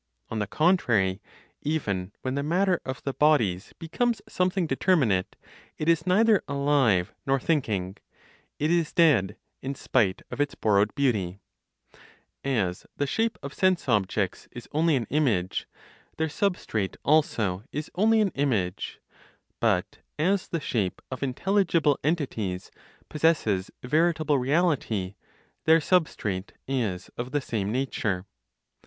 On 0.29 0.39
the 0.39 0.47
contrary, 0.47 1.21
even 1.61 2.11
when 2.23 2.33
the 2.33 2.41
matter 2.41 2.81
of 2.83 3.03
the 3.03 3.13
bodies 3.13 3.71
becomes 3.77 4.19
something 4.27 4.65
determinate, 4.65 5.35
it 5.77 5.87
is 5.87 6.07
neither 6.07 6.41
alive 6.47 7.13
nor 7.27 7.39
thinking; 7.39 7.97
it 8.57 8.71
is 8.71 8.91
dead, 8.93 9.37
in 9.61 9.75
spite 9.75 10.23
of 10.31 10.41
its 10.41 10.55
borrowed 10.55 10.95
beauty. 10.95 11.37
As 12.43 12.87
the 12.97 13.05
shape 13.05 13.37
(of 13.43 13.53
sense 13.53 13.87
objects) 13.87 14.47
is 14.51 14.67
only 14.71 14.95
an 14.95 15.05
image, 15.11 15.67
their 16.17 16.29
substrate 16.29 16.97
also 17.05 17.63
is 17.71 17.91
only 17.93 18.21
an 18.21 18.31
image. 18.33 18.99
But 19.59 19.99
as 20.17 20.47
the 20.47 20.59
shape 20.59 21.03
(of 21.11 21.21
intelligible 21.21 21.99
entities) 22.03 22.71
possesses 23.07 23.69
veritable 23.83 24.39
(reality), 24.39 25.13
their 25.65 25.77
substrate 25.79 26.53
is 26.67 27.09
of 27.17 27.29
the 27.29 27.39
same 27.39 27.71
nature. 27.71 28.25